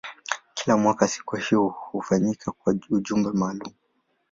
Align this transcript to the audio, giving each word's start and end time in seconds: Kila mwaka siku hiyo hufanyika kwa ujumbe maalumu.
Kila 0.53 0.77
mwaka 0.77 1.07
siku 1.07 1.35
hiyo 1.35 1.67
hufanyika 1.67 2.51
kwa 2.51 2.75
ujumbe 2.91 3.31
maalumu. 3.31 3.73